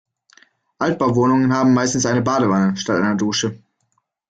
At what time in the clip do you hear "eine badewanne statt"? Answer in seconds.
2.07-2.97